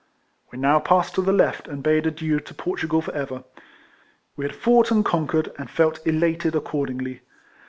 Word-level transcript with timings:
We 0.51 0.57
now 0.57 0.79
passed 0.79 1.13
to 1.13 1.21
the 1.21 1.31
left, 1.31 1.67
and 1.67 1.83
bade 1.83 2.07
adieu 2.07 2.39
to 2.39 2.53
Portugal 2.55 3.03
for 3.03 3.13
ever. 3.13 3.43
We 4.35 4.45
had 4.45 4.55
fought 4.55 4.89
and 4.89 5.05
conquered, 5.05 5.51
and 5.59 5.69
felt 5.69 5.99
elated 6.07 6.55
accordingly. 6.55 7.21